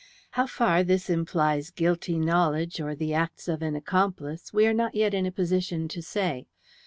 [0.31, 4.95] How far this implies guilty knowledge, or the acts of an accomplice, we are not
[4.95, 6.47] yet in a position to say.